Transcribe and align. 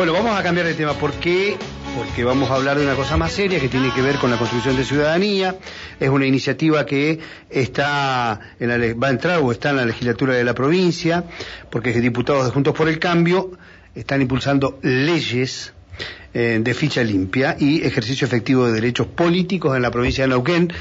Bueno, 0.00 0.14
vamos 0.14 0.34
a 0.34 0.42
cambiar 0.42 0.66
de 0.66 0.72
tema. 0.72 0.94
¿Por 0.94 1.12
qué? 1.12 1.58
Porque 1.94 2.24
vamos 2.24 2.50
a 2.50 2.54
hablar 2.54 2.78
de 2.78 2.86
una 2.86 2.94
cosa 2.94 3.18
más 3.18 3.32
seria 3.32 3.60
que 3.60 3.68
tiene 3.68 3.92
que 3.92 4.00
ver 4.00 4.16
con 4.16 4.30
la 4.30 4.38
construcción 4.38 4.74
de 4.74 4.82
ciudadanía. 4.82 5.56
Es 6.00 6.08
una 6.08 6.24
iniciativa 6.24 6.86
que 6.86 7.18
está 7.50 8.40
en 8.58 8.68
la, 8.68 8.94
va 8.94 9.08
a 9.08 9.10
entrar 9.10 9.40
o 9.42 9.52
está 9.52 9.68
en 9.68 9.76
la 9.76 9.84
legislatura 9.84 10.32
de 10.32 10.42
la 10.42 10.54
provincia, 10.54 11.24
porque 11.70 11.92
diputados 11.92 12.46
de 12.46 12.50
Juntos 12.50 12.74
por 12.74 12.88
el 12.88 12.98
Cambio 12.98 13.50
están 13.94 14.22
impulsando 14.22 14.78
leyes 14.80 15.74
eh, 16.32 16.60
de 16.62 16.72
ficha 16.72 17.04
limpia 17.04 17.56
y 17.60 17.82
ejercicio 17.82 18.26
efectivo 18.26 18.68
de 18.68 18.72
derechos 18.72 19.06
políticos 19.06 19.76
en 19.76 19.82
la 19.82 19.90
provincia 19.90 20.24
de 20.24 20.28
Neuquén. 20.28 20.72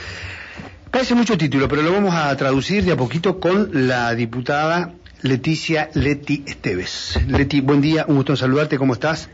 Parece 0.91 1.13
mucho 1.13 1.37
título, 1.37 1.67
pero 1.67 1.81
lo 1.81 1.91
vamos 1.91 2.15
a 2.15 2.33
traducir 2.37 2.85
de 2.85 2.93
a 2.93 2.95
poquito 2.95 3.37
con 3.37 3.69
la 3.89 4.15
diputada 4.15 4.93
Leticia 5.21 5.89
Leti 5.93 6.43
Esteves. 6.47 7.19
Leti, 7.27 7.61
buen 7.61 7.81
día, 7.81 8.05
un 8.07 8.15
gusto 8.15 8.35
saludarte, 8.35 8.77
¿cómo 8.77 8.93
estás? 8.93 9.29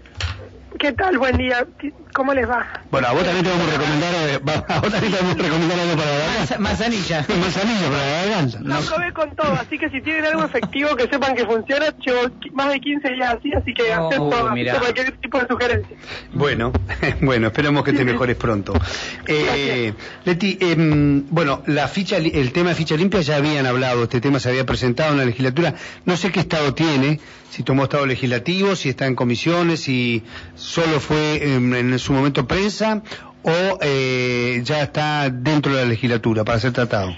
¿Qué 0.79 0.91
tal? 0.93 1.17
Buen 1.17 1.37
día. 1.37 1.67
¿Cómo 2.15 2.33
les 2.33 2.49
va? 2.49 2.65
Bueno, 2.91 3.07
a 3.09 3.11
vos 3.11 3.23
también 3.25 3.43
te 3.43 3.51
vamos 3.51 3.67
a 3.67 3.71
recomendar, 3.77 4.13
eh, 4.15 4.39
a 4.69 4.79
vos 4.79 4.89
también 4.91 5.11
te 5.13 5.19
vamos 5.19 5.35
a 5.37 5.43
recomendar 5.43 5.79
algo 5.81 5.95
para 5.97 6.11
la 6.11 6.17
garganta. 6.25 6.57
Manzanilla. 6.59 7.25
Manzanilla 7.41 7.89
para 7.89 8.05
la 8.05 8.17
garganta. 8.25 8.59
No, 8.61 8.79
probé 8.81 9.11
con 9.13 9.35
todo, 9.35 9.51
así 9.53 9.77
que 9.77 9.89
si 9.89 10.01
tienen 10.01 10.23
algo 10.25 10.45
efectivo 10.45 10.95
que 10.95 11.07
sepan 11.09 11.35
que 11.35 11.45
funciona, 11.45 11.87
llevo 12.05 12.31
más 12.53 12.69
de 12.69 12.79
15 12.79 13.09
días 13.11 13.35
así, 13.37 13.51
así 13.53 13.73
que 13.73 13.83
Oh, 13.97 14.07
acepto, 14.07 14.79
cualquier 14.79 15.11
tipo 15.17 15.39
de 15.39 15.47
sugerencia. 15.47 15.97
Bueno, 16.31 16.71
bueno, 17.21 17.47
esperemos 17.47 17.83
que 17.83 17.91
te 17.93 18.05
mejores 18.05 18.35
pronto. 18.37 18.73
Eh, 19.27 19.93
Leti, 20.23 20.57
em, 20.61 21.25
bueno, 21.29 21.63
la 21.67 21.87
ficha, 21.87 22.19
li- 22.19 22.31
el 22.33 22.51
tema 22.51 22.69
de 22.69 22.75
ficha 22.75 22.95
limpia 22.95 23.21
ya 23.21 23.37
habían 23.37 23.65
hablado, 23.65 24.03
este 24.03 24.21
tema 24.21 24.39
se 24.39 24.49
había 24.49 24.65
presentado 24.65 25.11
en 25.11 25.17
la 25.17 25.25
legislatura. 25.25 25.73
No 26.05 26.15
sé 26.15 26.31
qué 26.31 26.39
estado 26.41 26.73
tiene, 26.73 27.19
si 27.49 27.63
tomó 27.63 27.83
estado 27.85 28.05
legislativo, 28.05 28.75
si 28.75 28.89
está 28.89 29.07
en 29.07 29.15
comisiones, 29.15 29.81
si 29.81 30.23
solo 30.55 30.99
fue 30.99 31.53
em, 31.55 31.73
en 31.73 31.93
su 32.05 32.13
momento 32.13 32.47
prensa 32.47 33.01
o 33.43 33.77
eh, 33.81 34.61
ya 34.63 34.81
está 34.81 35.29
dentro 35.29 35.73
de 35.73 35.81
la 35.83 35.89
legislatura 35.89 36.43
para 36.43 36.59
ser 36.59 36.71
tratado. 36.71 37.15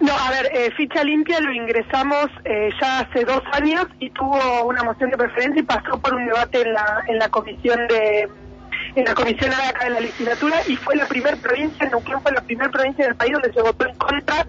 No, 0.00 0.12
a 0.12 0.30
ver, 0.30 0.50
eh, 0.52 0.70
ficha 0.76 1.02
limpia 1.04 1.40
lo 1.40 1.52
ingresamos 1.52 2.26
eh, 2.44 2.70
ya 2.80 3.00
hace 3.00 3.24
dos 3.24 3.42
años 3.52 3.86
y 4.00 4.10
tuvo 4.10 4.64
una 4.64 4.82
moción 4.82 5.10
de 5.10 5.16
preferencia 5.16 5.60
y 5.60 5.64
pasó 5.64 5.98
por 6.00 6.14
un 6.14 6.26
debate 6.26 6.62
en 6.62 6.72
la, 6.72 7.04
en 7.08 7.18
la 7.18 7.28
comisión 7.28 7.86
de 7.88 8.28
en 8.96 9.04
la 9.04 9.14
comisión 9.14 9.50
de 9.50 9.56
acá 9.56 9.84
de 9.84 9.90
la 9.90 10.00
legislatura 10.00 10.56
y 10.68 10.76
fue 10.76 10.94
la 10.96 11.06
primera 11.06 11.36
provincia, 11.36 11.88
Neuquén 11.88 12.20
fue 12.20 12.32
la 12.32 12.42
primera 12.42 12.70
provincia 12.70 13.06
del 13.06 13.16
país 13.16 13.32
donde 13.32 13.52
se 13.52 13.62
votó 13.62 13.88
en 13.88 13.96
contra 13.96 14.46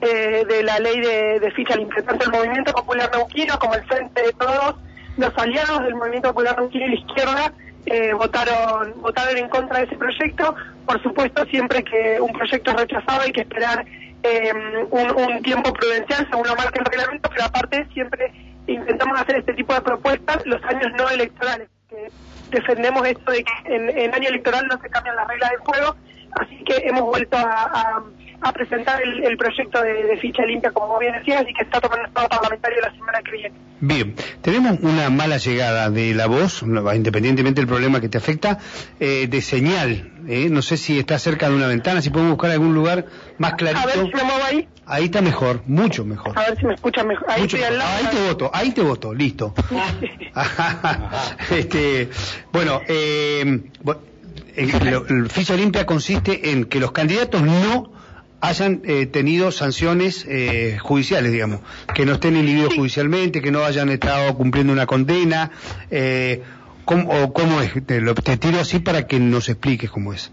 eh, 0.00 0.44
de 0.48 0.62
la 0.62 0.78
ley 0.78 1.00
de, 1.00 1.52
ficha 1.54 1.76
limpia. 1.76 2.02
Tanto 2.02 2.24
el 2.26 2.32
Movimiento 2.32 2.72
Popular 2.72 3.10
Neuquino 3.12 3.58
como 3.58 3.74
el 3.74 3.84
Frente 3.84 4.22
de 4.22 4.32
Todos, 4.32 4.76
los 5.16 5.38
aliados 5.38 5.82
del 5.82 5.94
Movimiento 5.94 6.28
Popular 6.28 6.56
Neuquino 6.58 6.86
y 6.86 6.88
la 6.88 6.94
izquierda 6.96 7.52
eh, 7.86 8.12
votaron 8.12 9.00
votaron 9.00 9.36
en 9.36 9.48
contra 9.48 9.78
de 9.78 9.84
ese 9.86 9.96
proyecto. 9.96 10.54
Por 10.86 11.02
supuesto, 11.02 11.44
siempre 11.46 11.82
que 11.82 12.20
un 12.20 12.32
proyecto 12.32 12.70
es 12.72 12.76
rechazado 12.76 13.22
hay 13.22 13.32
que 13.32 13.40
esperar 13.42 13.84
eh, 14.22 14.52
un, 14.90 15.42
tiempo 15.42 15.72
prudencial 15.72 16.26
según 16.30 16.46
lo 16.48 16.56
marca 16.56 16.78
el 16.80 16.84
reglamento, 16.84 17.28
pero 17.30 17.44
aparte 17.44 17.86
siempre 17.92 18.32
intentamos 18.66 19.20
hacer 19.20 19.36
este 19.36 19.54
tipo 19.54 19.72
de 19.74 19.80
propuestas 19.80 20.44
los 20.46 20.62
años 20.64 20.92
no 20.98 21.08
electorales. 21.08 21.68
que 21.88 22.08
defendemos 22.50 23.06
esto 23.06 23.30
de 23.30 23.44
que 23.44 23.74
en, 23.74 23.88
en 23.96 24.14
año 24.14 24.28
electoral 24.28 24.66
no 24.66 24.80
se 24.80 24.88
cambian 24.88 25.14
las 25.16 25.28
reglas 25.28 25.50
del 25.50 25.60
juego, 25.60 25.96
así 26.40 26.64
que 26.64 26.76
hemos 26.88 27.02
vuelto 27.02 27.36
a- 27.36 28.02
a 28.40 28.52
presentar 28.52 29.02
el, 29.02 29.24
el 29.24 29.36
proyecto 29.36 29.80
de, 29.82 29.92
de 30.04 30.16
ficha 30.18 30.44
limpia, 30.44 30.70
como 30.72 30.98
bien 30.98 31.14
decías, 31.18 31.44
y 31.48 31.52
que 31.54 31.62
está 31.62 31.80
tomando 31.80 32.06
estado 32.06 32.28
parlamentario 32.28 32.80
la 32.80 32.90
semana 32.92 33.18
que 33.24 33.30
viene. 33.32 33.52
Bien, 33.80 34.14
tenemos 34.40 34.78
una 34.80 35.10
mala 35.10 35.36
llegada 35.36 35.90
de 35.90 36.14
la 36.14 36.26
voz, 36.26 36.62
independientemente 36.62 37.60
del 37.60 37.68
problema 37.68 38.00
que 38.00 38.08
te 38.08 38.16
afecta, 38.18 38.58
eh, 39.00 39.26
de 39.28 39.42
señal. 39.42 40.12
¿eh? 40.28 40.48
No 40.50 40.62
sé 40.62 40.76
si 40.78 40.98
está 40.98 41.18
cerca 41.18 41.48
de 41.50 41.56
una 41.56 41.66
ventana, 41.66 42.00
si 42.00 42.10
podemos 42.10 42.32
buscar 42.32 42.50
algún 42.52 42.74
lugar 42.74 43.04
más 43.38 43.54
clarito. 43.54 43.80
A 43.82 43.86
ver 43.86 43.96
si 43.96 44.12
me 44.14 44.24
muevo 44.24 44.44
ahí, 44.48 44.68
Ahí 44.88 45.06
está 45.06 45.20
mejor, 45.20 45.62
mucho 45.66 46.04
mejor. 46.04 46.38
a 46.38 46.42
ver 46.48 46.58
si 46.58 46.64
me 46.64 46.74
escuchan 46.74 47.08
mejor. 47.08 47.28
Ahí 47.28 47.42
Mucho 47.42 47.56
estoy 47.56 47.72
al 47.72 47.76
mejor. 47.78 47.90
lado. 47.92 48.06
Ahí 48.08 48.16
te 48.16 48.28
voto, 48.28 48.50
ahí 48.54 48.70
te 48.70 48.80
voto, 48.82 49.14
listo. 49.14 49.54
este, 51.50 52.08
bueno, 52.52 52.80
eh, 52.88 53.60
el, 54.56 54.70
el 55.08 55.30
ficha 55.30 55.54
limpia 55.54 55.84
consiste 55.86 56.50
en 56.52 56.64
que 56.66 56.80
los 56.80 56.92
candidatos 56.92 57.42
no 57.42 57.92
hayan 58.40 58.82
eh, 58.84 59.06
tenido 59.06 59.50
sanciones 59.50 60.26
eh, 60.28 60.78
judiciales, 60.80 61.32
digamos, 61.32 61.60
que 61.94 62.04
no 62.06 62.12
estén 62.14 62.36
inhibidos 62.36 62.74
judicialmente, 62.74 63.40
que 63.40 63.50
no 63.50 63.64
hayan 63.64 63.88
estado 63.88 64.34
cumpliendo 64.34 64.72
una 64.72 64.86
condena. 64.86 65.50
Eh, 65.90 66.42
¿cómo, 66.84 67.08
o 67.10 67.32
¿Cómo 67.32 67.60
es? 67.60 67.72
Te, 67.86 68.00
lo, 68.00 68.14
te 68.14 68.36
tiro 68.36 68.60
así 68.60 68.78
para 68.78 69.06
que 69.06 69.18
nos 69.18 69.48
expliques 69.48 69.90
cómo 69.90 70.12
es. 70.12 70.32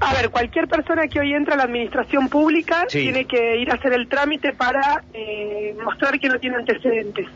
A 0.00 0.14
ver, 0.14 0.30
cualquier 0.30 0.66
persona 0.66 1.06
que 1.06 1.20
hoy 1.20 1.32
entra 1.32 1.54
a 1.54 1.56
la 1.56 1.62
administración 1.64 2.28
pública 2.28 2.86
Sí. 2.88 3.02
tiene 3.02 3.24
que 3.24 3.58
ir 3.58 3.70
a 3.70 3.74
hacer 3.74 3.92
el 3.92 4.08
trámite 4.08 4.52
para 4.52 5.04
eh, 5.14 5.76
mostrar 5.84 6.18
que 6.18 6.28
no 6.28 6.40
tiene 6.40 6.56
antecedentes. 6.56 7.28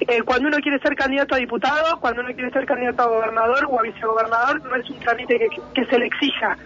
Eh, 0.00 0.22
cuando 0.22 0.48
uno 0.48 0.58
quiere 0.58 0.78
ser 0.80 0.96
candidato 0.96 1.34
a 1.34 1.38
diputado, 1.38 2.00
cuando 2.00 2.22
uno 2.22 2.32
quiere 2.34 2.50
ser 2.50 2.66
candidato 2.66 3.02
a 3.02 3.06
gobernador 3.06 3.66
o 3.70 3.78
a 3.78 3.82
vicegobernador, 3.82 4.64
no 4.64 4.74
es 4.76 4.88
un 4.90 4.98
trámite 5.00 5.38
que, 5.38 5.48
que 5.74 5.86
se 5.88 5.98
le 5.98 6.06
exija. 6.06 6.56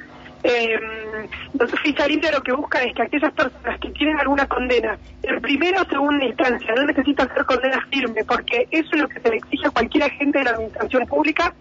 Eh, 0.44 0.78
entonces, 1.52 1.78
lo 2.32 2.42
que 2.42 2.52
busca 2.52 2.82
es 2.82 2.94
que 2.94 3.02
aquellas 3.02 3.32
personas 3.32 3.78
que 3.80 3.90
tienen 3.90 4.18
alguna 4.18 4.46
condena, 4.46 4.98
en 5.22 5.40
primera 5.40 5.82
o 5.82 5.84
segunda 5.84 6.24
instancia, 6.24 6.74
no 6.74 6.84
necesitan 6.84 7.32
ser 7.32 7.44
condenas 7.44 7.84
firmes, 7.90 8.24
porque 8.26 8.66
eso 8.70 8.90
es 8.92 9.00
lo 9.02 9.08
que 9.08 9.20
se 9.20 9.30
le 9.30 9.36
exige 9.36 9.66
a 9.66 9.70
cualquier 9.70 10.04
agente 10.04 10.38
de 10.38 10.44
la 10.44 10.50
administración 10.52 11.06
pública 11.06 11.54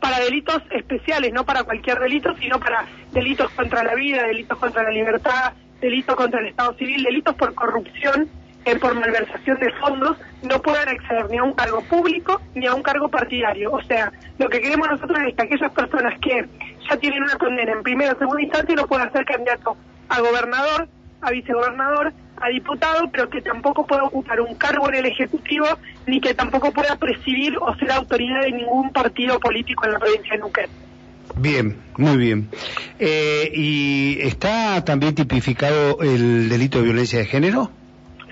para 0.00 0.20
delitos 0.20 0.62
especiales, 0.70 1.32
no 1.32 1.44
para 1.44 1.64
cualquier 1.64 1.98
delito, 1.98 2.34
sino 2.36 2.58
para 2.60 2.86
delitos 3.12 3.50
contra 3.52 3.82
la 3.82 3.94
vida, 3.94 4.24
delitos 4.24 4.58
contra 4.58 4.82
la 4.82 4.90
libertad, 4.90 5.52
delitos 5.80 6.14
contra 6.14 6.40
el 6.40 6.46
Estado 6.46 6.74
civil, 6.74 7.02
delitos 7.02 7.34
por 7.34 7.54
corrupción, 7.54 8.28
eh, 8.64 8.76
por 8.76 8.94
malversación 8.94 9.58
de 9.60 9.72
fondos, 9.80 10.18
no 10.42 10.60
puedan 10.60 10.88
acceder 10.88 11.30
ni 11.30 11.38
a 11.38 11.42
un 11.42 11.54
cargo 11.54 11.80
público 11.82 12.40
ni 12.54 12.66
a 12.66 12.74
un 12.74 12.82
cargo 12.82 13.08
partidario. 13.08 13.72
O 13.72 13.82
sea, 13.82 14.12
lo 14.38 14.48
que 14.48 14.60
queremos 14.60 14.88
nosotros 14.88 15.18
es 15.26 15.34
que 15.34 15.42
aquellas 15.42 15.72
personas 15.72 16.18
que 16.20 16.44
ya 16.88 16.96
tienen 16.96 17.22
una 17.22 17.36
condena 17.36 17.72
en 17.72 17.82
primera 17.82 18.12
o 18.12 18.18
segunda 18.18 18.42
instancia 18.42 18.74
no 18.74 18.86
puedan 18.86 19.12
ser 19.12 19.24
candidatos 19.24 19.76
a 20.08 20.20
gobernador, 20.20 20.88
a 21.20 21.30
vicegobernador, 21.30 22.12
a 22.40 22.48
diputado, 22.48 23.10
pero 23.10 23.28
que 23.28 23.42
tampoco 23.42 23.86
pueda 23.86 24.04
ocupar 24.04 24.40
un 24.40 24.54
cargo 24.54 24.88
en 24.88 24.96
el 24.96 25.06
Ejecutivo, 25.06 25.66
ni 26.06 26.20
que 26.20 26.34
tampoco 26.34 26.72
pueda 26.72 26.96
presidir 26.96 27.56
o 27.60 27.74
ser 27.76 27.90
autoridad 27.92 28.42
de 28.42 28.52
ningún 28.52 28.90
partido 28.92 29.38
político 29.40 29.84
en 29.86 29.92
la 29.92 29.98
provincia 29.98 30.32
de 30.32 30.38
Neuquén. 30.38 30.70
Bien, 31.36 31.76
muy 31.96 32.16
bien. 32.16 32.48
Eh, 32.98 33.50
¿Y 33.54 34.18
está 34.20 34.84
también 34.84 35.14
tipificado 35.14 36.00
el 36.00 36.48
delito 36.48 36.78
de 36.78 36.84
violencia 36.84 37.18
de 37.18 37.26
género? 37.26 37.70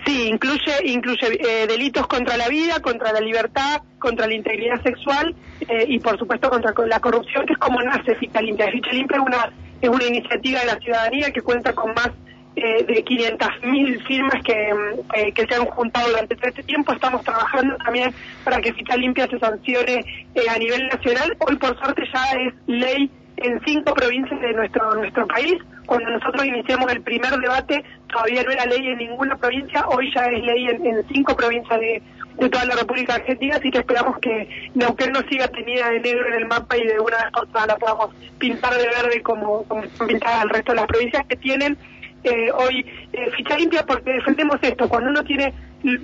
Sí, 0.07 0.29
incluye, 0.29 0.73
incluye 0.85 1.27
eh, 1.41 1.67
delitos 1.67 2.07
contra 2.07 2.37
la 2.37 2.49
vida, 2.49 2.81
contra 2.81 3.13
la 3.13 3.21
libertad, 3.21 3.83
contra 3.99 4.29
la 4.29 4.35
integridad 4.35 4.81
sexual 4.83 5.35
eh, 5.69 5.85
y 5.89 5.99
por 5.99 6.17
supuesto 6.17 6.49
contra 6.49 6.73
la 6.87 7.01
corrupción, 7.01 7.45
que 7.45 7.55
es 7.55 7.59
como 7.59 7.83
nace 7.83 8.15
Ficha 8.15 8.41
Limpia. 8.41 8.71
Ficha 8.71 8.93
Limpia 8.93 9.17
es 9.17 9.23
una, 9.25 9.53
es 9.81 9.89
una 9.89 10.05
iniciativa 10.05 10.61
de 10.61 10.67
la 10.67 10.79
ciudadanía 10.79 11.33
que 11.33 11.43
cuenta 11.43 11.73
con 11.75 11.93
más 11.93 12.11
eh, 12.59 12.85
de 12.85 13.05
500.000 13.05 14.07
firmas 14.07 14.43
que, 14.43 14.55
mm, 14.73 15.01
eh, 15.15 15.33
que 15.33 15.47
se 15.47 15.55
han 15.57 15.67
juntado 15.67 16.09
durante 16.09 16.37
todo 16.37 16.49
este 16.49 16.63
tiempo. 16.63 16.91
Estamos 16.91 17.23
trabajando 17.23 17.77
también 17.77 18.15
para 18.45 18.63
que 18.63 18.73
Ficha 18.73 18.97
Limpia 18.97 19.27
se 19.29 19.39
sancione 19.39 20.05
eh, 20.35 20.41
a 20.49 20.59
nivel 20.59 20.89
nacional. 20.89 21.37
Hoy 21.47 21.57
por 21.57 21.79
suerte 21.79 22.05
ya 22.15 22.31
es 22.41 22.55
ley 22.67 23.11
en 23.37 23.61
cinco 23.65 23.95
provincias 23.95 24.41
de 24.41 24.53
nuestro 24.53 24.95
nuestro 24.95 25.27
país. 25.27 25.57
Cuando 25.87 26.11
nosotros 26.11 26.45
iniciamos 26.45 26.91
el 26.91 27.01
primer 27.03 27.31
debate, 27.39 27.85
todavía 28.09 28.43
no 28.43 28.51
era 28.51 28.67
ley 28.67 28.89
en 28.89 28.99
ninguna 28.99 29.37
provincia, 29.37 29.87
hoy 29.89 30.13
ya 30.13 30.27
es 30.27 30.43
ley 30.43 30.69
en, 30.69 31.07
cinco 31.09 31.37
provincias 31.37 31.79
de, 31.79 32.03
de 32.39 32.49
toda 32.49 32.65
la 32.65 32.75
República 32.75 33.15
Argentina, 33.15 33.57
así 33.57 33.71
que 33.71 33.79
esperamos 33.79 34.19
que 34.19 34.71
Neuquén 34.75 35.13
no 35.13 35.21
siga 35.29 35.47
tenida 35.47 35.91
de 35.91 36.01
negro 36.01 36.27
en 36.27 36.35
el 36.35 36.47
mapa 36.47 36.77
y 36.77 36.87
de 36.87 36.99
una 36.99 37.17
vez 37.19 37.33
por 37.33 37.47
todas 37.49 37.69
la 37.69 37.77
podamos 37.77 38.11
pintar 38.39 38.75
de 38.75 38.87
verde 38.89 39.23
como, 39.23 39.63
como 39.65 39.85
están 39.85 40.09
pintadas 40.09 40.43
el 40.43 40.51
resto 40.51 40.73
de 40.73 40.77
las 40.77 40.87
provincias 40.87 41.25
que 41.27 41.37
tienen 41.37 41.79
eh, 42.27 42.51
hoy 42.51 42.85
eh, 43.13 43.31
ficha 43.37 43.57
limpia 43.57 43.87
porque 43.87 44.15
defendemos 44.15 44.59
esto, 44.61 44.89
cuando 44.89 45.11
uno 45.11 45.23
tiene 45.23 45.55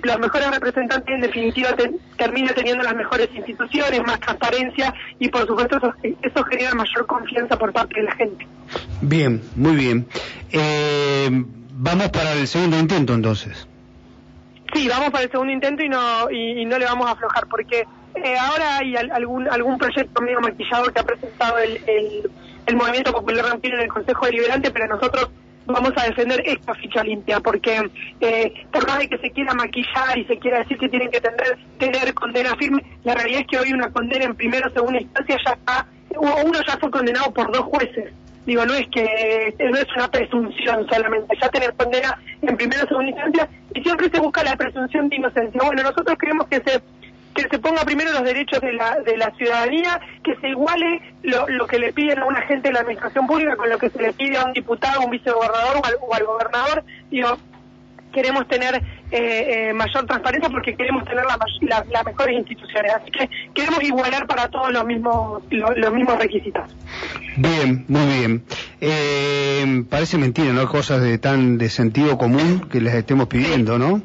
los 0.01 0.19
mejores 0.19 0.49
representantes 0.51 1.13
en 1.15 1.21
definitiva 1.21 1.73
te- 1.75 1.91
termina 2.17 2.53
teniendo 2.53 2.83
las 2.83 2.95
mejores 2.95 3.29
instituciones, 3.35 4.01
más 4.05 4.19
transparencia 4.19 4.93
y 5.19 5.29
por 5.29 5.45
supuesto 5.47 5.77
eso, 5.77 5.93
eso 6.21 6.43
genera 6.45 6.73
mayor 6.73 7.05
confianza 7.05 7.57
por 7.57 7.71
parte 7.73 7.99
de 7.99 8.05
la 8.05 8.15
gente. 8.15 8.47
Bien, 9.01 9.41
muy 9.55 9.75
bien. 9.75 10.07
Eh, 10.51 11.29
vamos 11.71 12.09
para 12.09 12.33
el 12.33 12.47
segundo 12.47 12.77
intento 12.77 13.13
entonces. 13.13 13.67
Sí, 14.73 14.87
vamos 14.87 15.11
para 15.11 15.25
el 15.25 15.31
segundo 15.31 15.53
intento 15.53 15.83
y 15.83 15.89
no 15.89 16.31
y, 16.31 16.61
y 16.61 16.65
no 16.65 16.77
le 16.79 16.85
vamos 16.85 17.07
a 17.07 17.11
aflojar 17.11 17.45
porque 17.47 17.85
eh, 18.15 18.35
ahora 18.39 18.77
hay 18.77 18.95
al- 18.95 19.11
algún 19.11 19.47
algún 19.47 19.77
proyecto 19.77 20.21
medio 20.21 20.39
maquillado 20.41 20.85
que 20.91 20.99
ha 20.99 21.03
presentado 21.03 21.57
el, 21.59 21.77
el, 21.87 22.31
el 22.65 22.75
Movimiento 22.75 23.11
Popular 23.11 23.45
Rampino 23.45 23.75
en 23.75 23.81
el 23.83 23.89
Consejo 23.89 24.25
Deliberante, 24.25 24.71
pero 24.71 24.87
nosotros 24.87 25.29
vamos 25.65 25.93
a 25.95 26.05
defender 26.05 26.41
esta 26.45 26.73
ficha 26.75 27.03
limpia, 27.03 27.39
porque 27.39 27.89
eh, 28.19 28.53
por 28.71 28.87
más 28.87 28.99
de 28.99 29.09
que 29.09 29.17
se 29.17 29.31
quiera 29.31 29.53
maquillar 29.53 30.17
y 30.17 30.25
se 30.25 30.37
quiera 30.37 30.59
decir 30.59 30.77
que 30.77 30.89
tienen 30.89 31.09
que 31.09 31.21
tener, 31.21 31.57
tener 31.77 32.13
condena 32.13 32.55
firme, 32.55 32.83
la 33.03 33.15
realidad 33.15 33.41
es 33.41 33.47
que 33.47 33.57
hoy 33.59 33.73
una 33.73 33.91
condena 33.91 34.25
en 34.25 34.35
primera 34.35 34.67
o 34.67 34.71
segunda 34.71 35.01
instancia 35.01 35.37
ya 35.45 35.51
está, 35.53 35.87
uno 36.17 36.59
ya 36.67 36.77
fue 36.77 36.91
condenado 36.91 37.33
por 37.33 37.51
dos 37.51 37.63
jueces. 37.65 38.13
Digo, 38.45 38.65
no 38.65 38.73
es 38.73 38.87
que 38.89 39.55
no 39.71 39.77
es 39.77 39.87
una 39.95 40.09
presunción 40.11 40.85
solamente, 40.89 41.33
ya 41.41 41.49
tener 41.49 41.73
condena 41.75 42.19
en 42.41 42.57
primera 42.57 42.83
o 42.83 42.87
segunda 42.87 43.11
instancia 43.11 43.49
y 43.73 43.81
siempre 43.81 44.09
se 44.09 44.19
busca 44.19 44.43
la 44.43 44.57
presunción 44.57 45.07
de 45.07 45.15
inocencia. 45.15 45.61
Bueno, 45.63 45.83
nosotros 45.83 46.17
creemos 46.19 46.47
que 46.47 46.57
se 46.57 46.81
que 47.33 47.47
se 47.49 47.59
ponga 47.59 47.83
primero 47.83 48.11
los 48.11 48.23
derechos 48.23 48.61
de 48.61 48.73
la, 48.73 48.99
de 48.99 49.17
la 49.17 49.31
ciudadanía, 49.31 49.99
que 50.23 50.35
se 50.35 50.49
iguale 50.49 51.01
lo, 51.23 51.47
lo 51.49 51.67
que 51.67 51.79
le 51.79 51.93
piden 51.93 52.19
a 52.19 52.25
un 52.25 52.35
agente 52.35 52.69
de 52.69 52.73
la 52.73 52.81
administración 52.81 53.27
pública 53.27 53.55
con 53.55 53.69
lo 53.69 53.77
que 53.77 53.89
se 53.89 54.01
le 54.01 54.13
pide 54.13 54.37
a 54.37 54.45
un 54.45 54.53
diputado, 54.53 55.01
un 55.01 55.11
vicegobernador 55.11 55.77
o 55.77 55.85
al, 55.85 55.95
o 56.01 56.13
al 56.13 56.23
gobernador. 56.25 56.83
Digo, 57.09 57.37
queremos 58.13 58.47
tener 58.47 58.75
eh, 58.75 59.69
eh, 59.69 59.73
mayor 59.73 60.05
transparencia 60.05 60.49
porque 60.49 60.75
queremos 60.75 61.03
tener 61.03 61.25
la, 61.25 61.37
la, 61.61 61.85
las 61.91 62.05
mejores 62.05 62.37
instituciones. 62.37 62.93
Así 62.93 63.09
que 63.11 63.27
queremos 63.53 63.83
igualar 63.83 64.27
para 64.27 64.47
todos 64.49 64.71
los 64.71 64.85
mismos, 64.85 65.43
lo, 65.49 65.71
los 65.75 65.93
mismos 65.93 66.19
requisitos. 66.19 66.75
Bien, 67.37 67.85
muy 67.87 68.05
bien. 68.05 68.43
Eh, 68.79 69.83
parece 69.89 70.19
mentira, 70.19 70.53
¿no? 70.53 70.67
Cosas 70.67 71.01
de 71.01 71.17
tan 71.17 71.57
de 71.57 71.69
sentido 71.69 72.17
común 72.17 72.69
que 72.71 72.79
les 72.79 72.93
estemos 72.93 73.27
pidiendo, 73.27 73.79
¿no? 73.79 74.03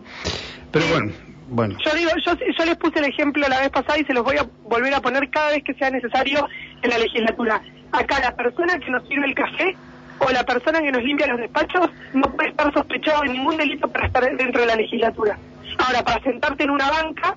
Pero 0.71 0.87
bueno, 0.89 1.13
bueno. 1.49 1.77
Yo 1.85 1.91
digo, 1.97 2.11
yo, 2.25 2.35
yo 2.37 2.65
les 2.65 2.77
puse 2.77 2.99
el 2.99 3.06
ejemplo 3.06 3.47
la 3.49 3.61
vez 3.61 3.71
pasada 3.71 3.99
y 3.99 4.05
se 4.05 4.12
los 4.12 4.25
voy 4.25 4.37
a 4.37 4.47
volver 4.65 4.95
a 4.95 5.00
poner 5.00 5.29
cada 5.31 5.50
vez 5.50 5.65
que 5.65 5.75
sea 5.75 5.91
necesario 5.91 6.47
en 6.83 6.91
la 6.91 6.99
legislatura. 6.99 7.62
Acá 7.93 8.21
la 8.21 8.37
persona 8.37 8.79
que 8.79 8.91
nos 8.91 9.06
sirve 9.09 9.27
el 9.27 9.35
café 9.35 9.77
o 10.19 10.31
la 10.31 10.45
persona 10.45 10.81
que 10.81 10.93
nos 10.93 11.03
limpia 11.03 11.27
los 11.27 11.39
despachos 11.39 11.91
no 12.12 12.23
puede 12.33 12.50
estar 12.50 12.73
sospechado 12.73 13.23
de 13.23 13.31
ningún 13.31 13.56
delito 13.56 13.89
para 13.89 14.06
estar 14.06 14.37
dentro 14.37 14.61
de 14.61 14.67
la 14.67 14.77
legislatura. 14.77 15.39
Ahora, 15.79 16.03
para 16.03 16.23
sentarte 16.23 16.65
en 16.65 16.71
una 16.71 16.91
banca, 16.91 17.37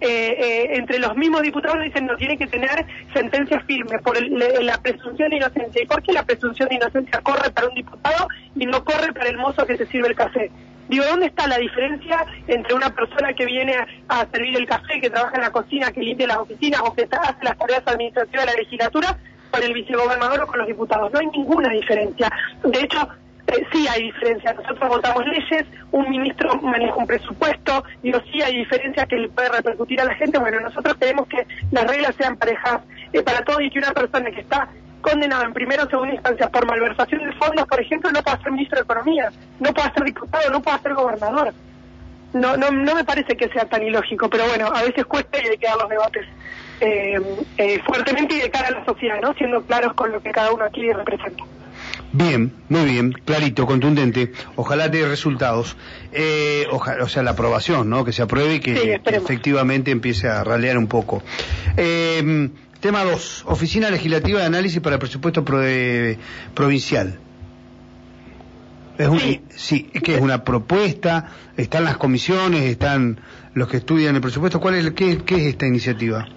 eh, 0.00 0.36
eh, 0.38 0.76
entre 0.76 0.98
los 0.98 1.16
mismos 1.16 1.42
diputados 1.42 1.82
dicen 1.82 2.06
no 2.06 2.16
tiene 2.16 2.36
que 2.36 2.46
tener 2.46 2.84
sentencia 3.12 3.60
firme 3.60 3.98
por 4.00 4.16
el, 4.16 4.38
la 4.60 4.78
presunción 4.78 5.30
de 5.30 5.36
inocencia. 5.36 5.82
¿Y 5.82 5.86
por 5.86 6.02
qué 6.02 6.12
la 6.12 6.24
presunción 6.24 6.68
de 6.68 6.74
inocencia 6.76 7.20
corre 7.20 7.50
para 7.50 7.68
un 7.68 7.74
diputado 7.74 8.28
y 8.56 8.66
no 8.66 8.84
corre 8.84 9.12
para 9.12 9.28
el 9.28 9.38
mozo 9.38 9.64
que 9.66 9.76
se 9.76 9.86
sirve 9.86 10.08
el 10.08 10.16
café? 10.16 10.50
Digo, 10.88 11.04
¿dónde 11.06 11.26
está 11.26 11.46
la 11.46 11.58
diferencia 11.58 12.26
entre 12.46 12.74
una 12.74 12.90
persona 12.90 13.32
que 13.32 13.46
viene 13.46 13.74
a, 14.08 14.26
servir 14.30 14.56
el 14.56 14.66
café, 14.66 15.00
que 15.00 15.10
trabaja 15.10 15.36
en 15.36 15.42
la 15.42 15.50
cocina, 15.50 15.90
que 15.92 16.00
limpia 16.00 16.26
las 16.26 16.38
oficinas 16.38 16.80
o 16.84 16.94
que 16.94 17.08
hace 17.10 17.44
las 17.44 17.58
tareas 17.58 17.82
administrativas 17.86 18.46
de 18.46 18.52
la 18.52 18.58
legislatura, 18.58 19.18
con 19.50 19.62
el 19.62 19.72
vicegobernador 19.72 20.42
o 20.42 20.46
con 20.46 20.58
los 20.58 20.68
diputados? 20.68 21.12
No 21.12 21.18
hay 21.20 21.26
ninguna 21.28 21.70
diferencia. 21.70 22.30
De 22.62 22.80
hecho, 22.80 23.08
sí 23.72 23.86
hay 23.88 24.04
diferencia. 24.04 24.52
Nosotros 24.54 24.88
votamos 24.88 25.26
leyes, 25.26 25.64
un 25.92 26.08
ministro 26.10 26.54
maneja 26.56 26.94
un 26.94 27.06
presupuesto, 27.06 27.84
digo, 28.02 28.20
sí 28.32 28.42
hay 28.42 28.56
diferencia 28.56 29.06
que 29.06 29.16
le 29.16 29.28
puede 29.28 29.48
repercutir 29.48 30.00
a 30.00 30.04
la 30.04 30.14
gente. 30.14 30.38
Bueno, 30.38 30.60
nosotros 30.60 30.96
queremos 30.96 31.26
que 31.28 31.46
las 31.70 31.86
reglas 31.86 32.14
sean 32.16 32.36
parejas 32.36 32.80
eh, 33.12 33.22
para 33.22 33.44
todos 33.44 33.62
y 33.62 33.70
que 33.70 33.78
una 33.78 33.92
persona 33.92 34.30
que 34.30 34.40
está 34.40 34.68
condenado 35.00 35.44
en 35.44 35.52
primera 35.52 35.84
o 35.84 35.90
segunda 35.90 36.14
instancia 36.14 36.48
por 36.48 36.66
malversación 36.66 37.24
de 37.24 37.32
fondos, 37.34 37.66
por 37.66 37.80
ejemplo, 37.80 38.10
no 38.10 38.22
puede 38.22 38.42
ser 38.42 38.52
ministro 38.52 38.78
de 38.78 38.84
Economía, 38.84 39.30
no 39.60 39.72
puede 39.74 39.92
ser 39.92 40.04
diputado, 40.04 40.50
no 40.50 40.62
puede 40.62 40.78
ser 40.78 40.94
gobernador. 40.94 41.52
No, 42.32 42.56
no, 42.56 42.70
no 42.70 42.94
me 42.96 43.04
parece 43.04 43.36
que 43.36 43.48
sea 43.48 43.64
tan 43.66 43.82
ilógico, 43.82 44.28
pero 44.28 44.48
bueno, 44.48 44.66
a 44.74 44.82
veces 44.82 45.04
cuesta 45.04 45.38
y 45.38 45.46
hay 45.46 45.58
que 45.58 45.66
dar 45.66 45.76
los 45.76 45.88
debates 45.88 46.26
eh, 46.80 47.20
eh, 47.58 47.80
fuertemente 47.86 48.34
y 48.34 48.40
de 48.40 48.50
cara 48.50 48.68
a 48.68 48.70
la 48.72 48.84
sociedad, 48.84 49.20
¿no? 49.20 49.32
Siendo 49.34 49.62
claros 49.62 49.94
con 49.94 50.10
lo 50.10 50.20
que 50.20 50.32
cada 50.32 50.52
uno 50.52 50.64
aquí 50.64 50.90
representa. 50.92 51.44
Bien, 52.16 52.52
muy 52.68 52.84
bien, 52.84 53.12
clarito, 53.12 53.66
contundente. 53.66 54.32
Ojalá 54.54 54.88
dé 54.88 55.04
resultados. 55.04 55.76
Eh, 56.12 56.64
o 56.70 57.08
sea, 57.08 57.24
la 57.24 57.32
aprobación, 57.32 57.90
¿no? 57.90 58.04
Que 58.04 58.12
se 58.12 58.22
apruebe 58.22 58.54
y 58.54 58.60
que, 58.60 58.76
sí, 58.76 58.82
que 59.04 59.16
efectivamente 59.16 59.90
empiece 59.90 60.28
a 60.28 60.44
ralear 60.44 60.78
un 60.78 60.86
poco. 60.86 61.24
Eh, 61.76 62.50
Tema 62.78 63.02
2. 63.02 63.44
Oficina 63.46 63.88
Legislativa 63.88 64.40
de 64.40 64.46
Análisis 64.46 64.78
para 64.80 64.96
el 64.96 65.00
Presupuesto 65.00 65.42
pro 65.42 65.58
de, 65.58 66.18
Provincial. 66.54 67.18
Es 68.98 69.08
un, 69.08 69.18
sí. 69.18 69.40
sí, 69.48 69.82
que 69.84 70.16
es 70.16 70.20
una 70.20 70.44
propuesta, 70.44 71.30
están 71.56 71.84
las 71.84 71.96
comisiones, 71.96 72.62
están 72.64 73.18
los 73.54 73.68
que 73.68 73.78
estudian 73.78 74.14
el 74.14 74.20
presupuesto. 74.20 74.60
¿Cuál 74.60 74.74
es, 74.74 74.90
qué, 74.92 75.16
qué 75.24 75.34
es 75.36 75.42
esta 75.46 75.66
iniciativa? 75.66 76.28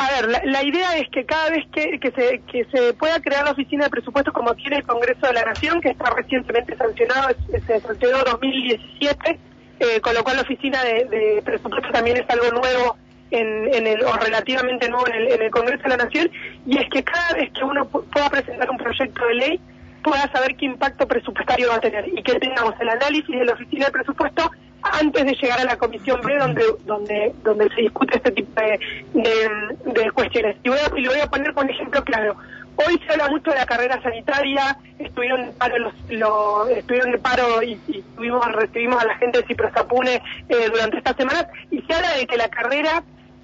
A 0.00 0.08
ver, 0.12 0.46
la, 0.46 0.64
idea 0.64 0.96
es 0.96 1.10
que 1.10 1.26
cada 1.26 1.50
vez 1.50 1.66
que, 1.72 2.00
se, 2.16 2.40
que 2.50 2.64
se 2.72 2.94
pueda 2.94 3.20
crear 3.20 3.44
la 3.44 3.50
oficina 3.50 3.84
de 3.84 3.90
presupuestos 3.90 4.32
como 4.32 4.54
tiene 4.54 4.76
el 4.76 4.82
Congreso 4.84 5.26
de 5.26 5.34
la 5.34 5.44
Nación, 5.44 5.78
que 5.82 5.90
está 5.90 6.08
recientemente 6.08 6.74
sancionado, 6.74 7.28
se 7.66 7.80
sancionó 7.80 8.24
2017, 8.24 9.38
eh, 9.78 10.00
con 10.00 10.14
lo 10.14 10.24
cual 10.24 10.36
la 10.36 10.42
oficina 10.42 10.82
de, 10.84 11.04
de 11.04 11.42
presupuestos 11.44 11.92
también 11.92 12.16
es 12.16 12.24
algo 12.30 12.50
nuevo 12.50 12.96
en, 13.30 13.74
en 13.74 13.86
el, 13.86 14.02
o 14.02 14.12
relativamente 14.14 14.88
nuevo 14.88 15.06
en 15.06 15.16
el, 15.16 15.32
en 15.32 15.42
el 15.42 15.50
Congreso 15.50 15.82
de 15.82 15.88
la 15.90 15.98
Nación, 15.98 16.30
y 16.64 16.78
es 16.78 16.88
que 16.88 17.04
cada 17.04 17.34
vez 17.34 17.52
que 17.52 17.62
uno 17.62 17.86
pueda 17.86 18.30
presentar 18.30 18.70
un 18.70 18.78
proyecto 18.78 19.26
de 19.26 19.34
ley, 19.34 19.60
pueda 20.02 20.32
saber 20.32 20.56
qué 20.56 20.64
impacto 20.64 21.06
presupuestario 21.06 21.68
va 21.68 21.74
a 21.74 21.80
tener 21.80 22.08
y 22.08 22.22
que 22.22 22.38
tengamos 22.38 22.72
el 22.80 22.88
análisis 22.88 23.38
de 23.38 23.44
la 23.44 23.52
oficina 23.52 23.84
de 23.84 23.92
presupuesto 23.92 24.50
antes 24.82 25.24
de 25.24 25.34
llegar 25.34 25.60
a 25.60 25.64
la 25.64 25.76
comisión 25.76 26.20
B 26.22 26.36
donde 26.38 26.62
donde 26.84 27.34
donde 27.42 27.68
se 27.74 27.82
discute 27.82 28.16
este 28.16 28.30
tipo 28.32 28.60
de, 28.60 28.80
de, 29.14 29.92
de 29.92 30.10
cuestiones. 30.12 30.56
Y, 30.62 30.68
voy 30.68 30.78
a, 30.78 30.98
y 30.98 31.02
lo 31.02 31.10
voy 31.10 31.20
a 31.20 31.26
poner 31.26 31.52
con 31.54 31.68
ejemplo 31.68 32.02
claro. 32.04 32.36
Hoy 32.76 32.98
se 33.04 33.12
habla 33.12 33.28
mucho 33.28 33.50
de 33.50 33.56
la 33.56 33.66
carrera 33.66 34.00
sanitaria, 34.02 34.78
estuvieron 34.98 35.40
en 35.42 35.52
paro, 35.52 35.78
los, 35.78 35.92
los 36.08 36.70
estuvieron 36.70 37.12
en 37.12 37.20
paro 37.20 37.62
y, 37.62 37.78
y 37.88 38.02
tuvimos, 38.16 38.50
recibimos 38.52 39.02
a 39.02 39.06
la 39.06 39.16
gente 39.18 39.40
de 39.40 39.46
Ciprosapune 39.46 40.22
eh, 40.48 40.70
durante 40.72 40.96
estas 40.96 41.16
semanas, 41.16 41.46
y 41.70 41.82
se 41.82 41.92
habla 41.92 42.14
de 42.14 42.26
que 42.26 42.38
la 42.38 42.48
carrera 42.48 43.02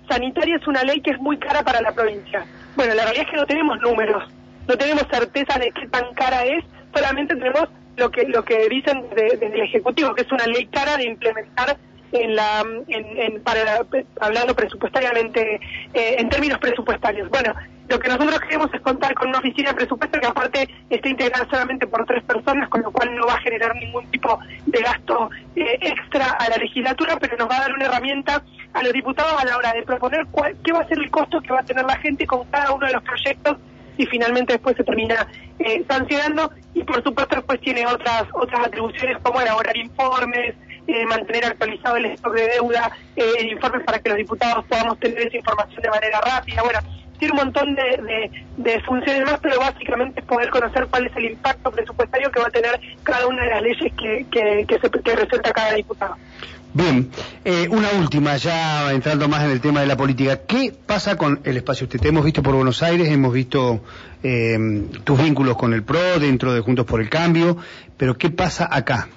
sanitaria 0.08 0.56
es 0.56 0.66
una 0.66 0.84
ley 0.84 1.02
que 1.02 1.10
es 1.10 1.18
muy 1.18 1.36
cara 1.36 1.62
para 1.62 1.82
la 1.82 1.92
provincia. 1.92 2.46
Bueno, 2.76 2.94
la 2.94 3.02
realidad 3.02 3.26
es 3.26 3.30
que 3.30 3.36
no 3.36 3.46
tenemos 3.46 3.78
números, 3.80 4.24
no 4.66 4.78
tenemos 4.78 5.04
certeza 5.10 5.58
de 5.58 5.70
qué 5.72 5.86
tan 5.88 6.14
cara 6.14 6.44
es, 6.46 6.64
solamente 6.94 7.36
tenemos 7.36 7.68
lo 7.96 8.10
que 8.10 8.26
lo 8.28 8.44
que 8.44 8.68
dicen 8.68 9.04
desde, 9.14 9.36
desde 9.36 9.54
el 9.54 9.62
Ejecutivo, 9.62 10.14
que 10.14 10.22
es 10.22 10.32
una 10.32 10.46
ley 10.46 10.66
cara 10.66 10.96
de 10.96 11.06
implementar 11.06 11.76
en 12.12 12.36
la 12.36 12.64
en, 12.88 13.18
en 13.18 13.42
para 13.42 13.64
la, 13.64 13.86
hablando 14.20 14.54
presupuestariamente 14.54 15.60
eh, 15.92 16.16
en 16.18 16.28
términos 16.28 16.58
presupuestarios. 16.58 17.28
Bueno, 17.30 17.54
lo 17.88 17.98
que 18.00 18.08
nosotros 18.08 18.40
queremos 18.40 18.72
es 18.74 18.80
contar 18.80 19.14
con 19.14 19.28
una 19.28 19.38
oficina 19.38 19.70
de 19.70 19.76
presupuesto 19.76 20.20
que 20.20 20.26
aparte 20.26 20.68
está 20.90 21.08
integrada 21.08 21.46
solamente 21.48 21.86
por 21.86 22.04
tres 22.04 22.22
personas, 22.24 22.68
con 22.68 22.82
lo 22.82 22.90
cual 22.90 23.14
no 23.14 23.26
va 23.26 23.34
a 23.34 23.40
generar 23.40 23.74
ningún 23.76 24.10
tipo 24.10 24.38
de 24.66 24.80
gasto 24.80 25.30
eh, 25.54 25.78
extra 25.80 26.32
a 26.32 26.48
la 26.48 26.56
legislatura, 26.56 27.16
pero 27.20 27.36
nos 27.36 27.48
va 27.48 27.58
a 27.58 27.60
dar 27.60 27.72
una 27.72 27.86
herramienta 27.86 28.42
a 28.72 28.82
los 28.82 28.92
diputados 28.92 29.40
a 29.40 29.44
la 29.44 29.56
hora 29.56 29.72
de 29.72 29.82
proponer 29.82 30.26
cuál, 30.30 30.56
qué 30.64 30.72
va 30.72 30.80
a 30.80 30.88
ser 30.88 30.98
el 30.98 31.10
costo 31.10 31.40
que 31.40 31.52
va 31.52 31.60
a 31.60 31.64
tener 31.64 31.84
la 31.84 31.96
gente 31.98 32.26
con 32.26 32.44
cada 32.50 32.72
uno 32.72 32.86
de 32.86 32.92
los 32.92 33.02
proyectos 33.02 33.56
y 33.96 34.06
finalmente 34.06 34.54
después 34.54 34.76
se 34.76 34.84
termina 34.84 35.26
eh, 35.58 35.84
sancionando 35.88 36.50
y 36.74 36.82
por 36.84 37.02
supuesto 37.02 37.36
después 37.36 37.60
tiene 37.60 37.86
otras 37.86 38.24
otras 38.32 38.66
atribuciones 38.66 39.18
como 39.22 39.40
elaborar 39.40 39.76
informes, 39.76 40.54
eh, 40.86 41.06
mantener 41.06 41.44
actualizado 41.46 41.96
el 41.96 42.06
stock 42.06 42.34
de 42.34 42.48
deuda, 42.48 42.90
eh, 43.16 43.46
informes 43.50 43.84
para 43.84 43.98
que 43.98 44.08
los 44.10 44.18
diputados 44.18 44.64
podamos 44.66 44.98
tener 45.00 45.18
esa 45.26 45.36
información 45.36 45.82
de 45.82 45.90
manera 45.90 46.20
rápida. 46.20 46.62
Bueno, 46.62 46.78
tiene 47.18 47.32
un 47.32 47.38
montón 47.38 47.74
de, 47.74 48.30
de, 48.56 48.80
funciones 48.82 49.24
más, 49.24 49.38
pero 49.40 49.58
básicamente 49.58 50.20
es 50.20 50.26
poder 50.26 50.50
conocer 50.50 50.86
cuál 50.88 51.06
es 51.06 51.16
el 51.16 51.32
impacto 51.32 51.70
presupuestario 51.70 52.30
que 52.30 52.40
va 52.40 52.48
a 52.48 52.50
tener 52.50 52.78
cada 53.02 53.26
una 53.26 53.42
de 53.42 53.50
las 53.50 53.62
leyes 53.62 53.92
que, 53.94 54.26
que, 54.30 54.66
que, 54.68 54.78
se, 54.78 54.90
que 54.90 55.00
presenta 55.00 55.52
cada 55.52 55.74
diputado. 55.74 56.16
Bien, 56.76 57.10
eh, 57.42 57.68
una 57.70 57.88
última, 57.98 58.36
ya 58.36 58.92
entrando 58.92 59.28
más 59.28 59.42
en 59.44 59.50
el 59.50 59.62
tema 59.62 59.80
de 59.80 59.86
la 59.86 59.96
política. 59.96 60.42
¿Qué 60.46 60.74
pasa 60.84 61.16
con 61.16 61.40
el 61.44 61.56
espacio 61.56 61.86
usted? 61.86 61.98
Te 61.98 62.08
hemos 62.08 62.22
visto 62.22 62.42
por 62.42 62.54
Buenos 62.54 62.82
Aires, 62.82 63.08
hemos 63.08 63.32
visto 63.32 63.82
eh, 64.22 64.58
tus 65.02 65.18
vínculos 65.18 65.56
con 65.56 65.72
el 65.72 65.84
PRO 65.84 66.18
dentro 66.18 66.52
de 66.52 66.60
Juntos 66.60 66.84
por 66.84 67.00
el 67.00 67.08
Cambio, 67.08 67.56
pero 67.96 68.18
¿qué 68.18 68.28
pasa 68.28 68.68
acá? 68.70 69.08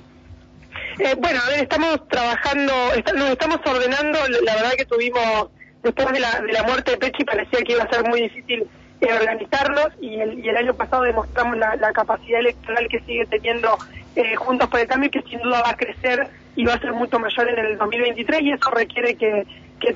Eh, 1.00 1.16
bueno, 1.20 1.42
a 1.46 1.50
ver, 1.50 1.64
estamos 1.64 2.08
trabajando, 2.08 2.72
nos 3.18 3.30
estamos 3.32 3.58
ordenando, 3.66 4.20
la 4.46 4.56
verdad 4.56 4.72
que 4.78 4.86
tuvimos, 4.86 5.50
después 5.84 6.14
de 6.14 6.20
la, 6.22 6.40
de 6.40 6.54
la 6.54 6.64
muerte 6.64 6.92
de 6.92 6.98
Pechi 6.98 7.26
parecía 7.26 7.60
que 7.66 7.74
iba 7.74 7.84
a 7.84 7.90
ser 7.90 8.08
muy 8.08 8.22
difícil 8.22 8.70
eh, 9.02 9.14
organizarnos 9.14 9.90
y 10.02 10.20
el, 10.20 10.40
y 10.44 10.50
el 10.50 10.58
año 10.58 10.74
pasado 10.74 11.04
demostramos 11.04 11.58
la, 11.58 11.94
capacidad 11.94 12.40
electoral 12.40 12.88
que 12.90 13.00
sigue 13.02 13.26
teniendo 13.26 13.78
eh, 14.16 14.36
Juntos 14.36 14.68
por 14.70 14.80
el 14.80 14.88
Cambio 14.88 15.10
que 15.10 15.22
sin 15.22 15.40
duda 15.40 15.62
va 15.62 15.72
a 15.72 15.78
crecer 15.78 16.28
y 16.56 16.66
va 16.66 16.74
a 16.74 16.80
ser 16.80 16.92
mucho 16.94 17.20
mayor 17.20 17.48
en 17.50 17.66
el 17.66 17.78
2023 17.78 18.42
y 18.42 18.52
eso 18.52 18.70
requiere 18.72 19.16
que, 19.16 19.46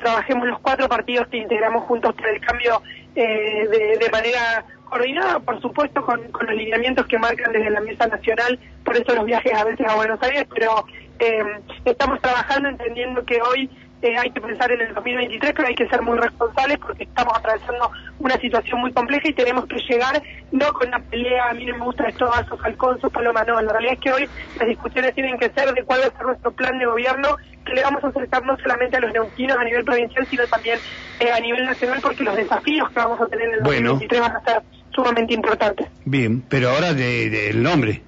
trabajemos 0.02 0.48
los 0.48 0.60
cuatro 0.60 0.88
partidos 0.88 1.28
que 1.28 1.38
integramos 1.38 1.84
Juntos 1.84 2.16
por 2.16 2.28
el 2.28 2.40
Cambio 2.40 2.82
eh, 3.16 3.68
de, 3.70 3.98
de, 3.98 4.10
manera 4.10 4.66
coordinada, 4.86 5.40
por 5.40 5.60
supuesto, 5.62 6.06
con, 6.06 6.32
con 6.32 6.48
los 6.48 6.56
lineamientos 6.56 7.06
que 7.08 7.20
marcan 7.20 7.52
desde 7.52 7.70
la 7.70 7.82
mesa 7.82 8.08
nacional, 8.08 8.58
por 8.86 8.96
eso 8.96 9.14
los 9.14 9.26
viajes 9.26 9.54
a 9.54 9.66
veces 9.66 9.86
a 9.88 9.96
Buenos 9.96 10.22
Aires, 10.22 10.46
pero 10.54 10.86
eh, 11.20 11.44
estamos 11.86 12.22
trabajando 12.22 12.70
entendiendo 12.70 13.26
que 13.26 13.42
hoy 13.42 13.70
eh, 14.04 14.18
hay 14.18 14.32
que 14.32 14.42
pensar 14.42 14.72
en 14.72 14.82
el 14.82 14.94
2023, 14.94 15.54
pero 15.56 15.68
hay 15.68 15.76
que 15.76 15.88
ser 15.88 16.02
muy 16.02 16.18
responsables 16.18 16.78
porque 16.78 17.04
estamos 17.04 17.38
atravesando 17.38 17.90
una 18.20 18.38
situación 18.38 18.82
muy 18.82 18.92
compleja 18.92 19.30
y 19.30 19.34
tenemos 19.34 19.66
que 19.66 19.78
llegar 19.90 20.22
no 20.52 20.74
con 20.74 20.90
una 20.90 21.00
pelea, 21.00 21.50
a 21.50 21.54
mí 21.54 21.66
no 21.66 21.78
me 21.78 21.86
gusta 21.86 22.08
esto, 22.08 22.30
su 22.50 22.58
Falcón, 22.58 23.00
su 23.00 23.10
Paloma, 23.10 23.44
no, 23.46 23.62
la 23.62 23.72
realidad 23.72 23.94
es 23.94 24.00
que 24.00 24.12
hoy 24.12 24.30
las 24.60 24.68
discusiones 24.68 25.16
tienen 25.16 25.38
que 25.38 25.50
ser 25.52 25.74
de 25.74 25.84
cuál 25.84 26.02
va 26.02 26.08
a 26.08 26.18
ser 26.18 26.26
nuestro 26.26 26.52
plan 26.52 26.78
de 26.78 26.86
gobierno, 26.86 27.38
que 27.66 27.74
le 27.74 27.84
vamos 27.84 28.04
a 28.04 28.08
acercar 28.08 28.46
no 28.46 28.58
solamente 28.58 28.98
a 28.98 29.00
los 29.00 29.14
neuquinos 29.14 29.58
a 29.58 29.64
nivel 29.64 29.86
provincial, 29.86 30.28
sino 30.30 30.46
también 30.48 30.80
eh, 31.20 31.32
a 31.32 31.40
nivel 31.40 31.66
nacional, 31.66 32.00
porque 32.02 32.24
los 32.24 32.36
desafíos 32.36 32.90
que 32.90 32.96
vamos 32.96 33.22
a 33.22 33.28
tener 33.28 33.48
en 33.48 33.54
el 33.56 33.64
2023 33.64 34.22
van 34.22 34.36
a 34.36 34.44
ser 34.44 34.62
sumamente 34.94 35.34
importantes. 35.34 35.88
Bien, 36.06 36.44
pero 36.48 36.70
ahora 36.70 36.94
del 36.94 37.32
de, 37.32 37.54
nombre, 37.54 38.02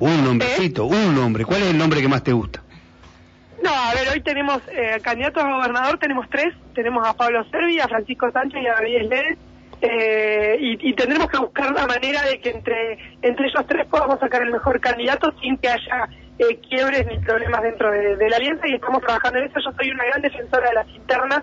un 0.00 0.24
nombrecito, 0.24 0.84
un 0.84 1.14
nombre, 1.14 1.44
¿cuál 1.44 1.62
es 1.62 1.68
el 1.70 1.78
nombre 1.78 2.00
que 2.00 2.08
más 2.08 2.22
te 2.22 2.32
gusta? 2.32 2.63
No, 3.64 3.70
a 3.70 3.94
ver, 3.94 4.06
hoy 4.12 4.20
tenemos 4.20 4.60
eh, 4.68 5.00
candidatos 5.02 5.42
a 5.42 5.56
gobernador, 5.56 5.98
tenemos 5.98 6.28
tres, 6.28 6.54
tenemos 6.74 7.08
a 7.08 7.14
Pablo 7.14 7.42
Servi, 7.50 7.80
a 7.80 7.88
Francisco 7.88 8.30
Sánchez 8.30 8.62
y 8.62 8.66
a 8.66 8.74
David 8.74 9.08
Ledes, 9.08 9.38
eh, 9.80 10.56
y, 10.60 10.92
tendremos 10.92 11.30
que 11.30 11.38
buscar 11.38 11.72
la 11.72 11.86
manera 11.86 12.20
de 12.24 12.40
que 12.40 12.50
entre, 12.50 12.98
entre 13.22 13.46
ellos 13.46 13.64
tres 13.66 13.86
podamos 13.86 14.20
sacar 14.20 14.42
el 14.42 14.50
mejor 14.50 14.78
candidato 14.80 15.32
sin 15.40 15.56
que 15.56 15.68
haya 15.68 16.10
eh, 16.38 16.60
quiebres 16.68 17.06
ni 17.06 17.18
problemas 17.20 17.62
dentro 17.62 17.90
de, 17.90 18.28
la 18.28 18.36
alianza 18.36 18.68
y 18.68 18.74
estamos 18.74 19.00
trabajando 19.00 19.38
en 19.38 19.46
eso. 19.46 19.60
Yo 19.60 19.72
soy 19.74 19.90
una 19.90 20.04
gran 20.04 20.20
defensora 20.20 20.68
de 20.68 20.74
las 20.74 20.88
internas, 20.90 21.42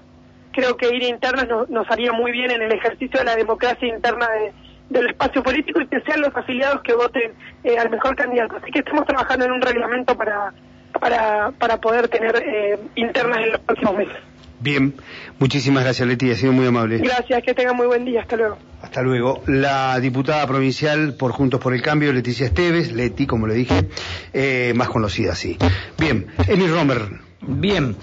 creo 0.52 0.78
que 0.78 0.96
ir 0.96 1.02
internas 1.02 1.48
nos 1.70 1.90
haría 1.90 2.12
muy 2.12 2.32
bien 2.32 2.52
en 2.52 2.62
el 2.62 2.72
ejercicio 2.72 3.20
de 3.20 3.26
la 3.26 3.36
democracia 3.36 3.88
interna 3.88 4.28
del 4.90 5.08
espacio 5.08 5.42
político 5.42 5.82
y 5.82 5.88
que 5.88 6.02
sean 6.02 6.22
los 6.22 6.36
afiliados 6.36 6.84
que 6.84 6.94
voten 6.94 7.34
eh, 7.64 7.80
al 7.80 7.90
mejor 7.90 8.16
candidato. 8.16 8.58
Así 8.58 8.70
que 8.72 8.80
estamos 8.80 9.08
trabajando 9.08 9.46
en 9.46 9.54
un 9.54 9.62
reglamento 9.62 10.16
para 10.16 10.54
para, 11.02 11.52
para 11.58 11.82
poder 11.82 12.08
tener 12.08 12.36
eh, 12.38 12.80
internas 12.96 13.40
en 13.40 13.52
los 13.54 13.62
próximos 13.62 13.98
meses. 13.98 14.16
Bien, 14.60 14.94
muchísimas 15.40 15.84
gracias 15.84 16.08
Leti, 16.08 16.30
ha 16.30 16.36
sido 16.36 16.54
muy 16.54 16.68
amable. 16.68 17.00
Gracias, 17.00 17.42
que 17.42 17.56
tengan 17.56 17.76
muy 17.76 17.88
buen 17.88 18.06
día, 18.06 18.22
hasta 18.22 18.38
luego. 18.38 18.58
Hasta 18.84 19.02
luego. 19.02 19.42
La 19.48 20.00
diputada 20.00 20.46
provincial 20.46 21.16
por 21.16 21.32
Juntos 21.32 21.60
por 21.60 21.74
el 21.74 21.82
Cambio, 21.82 22.14
Leticia 22.14 22.46
Esteves, 22.46 22.92
Leti, 22.92 23.26
como 23.26 23.48
le 23.48 23.56
dije, 23.56 23.88
eh, 24.32 24.74
más 24.76 24.90
conocida 24.90 25.32
así. 25.32 25.58
Bien, 25.98 26.28
Emi 26.48 26.68
Romer. 26.68 27.02
Bien. 27.42 27.96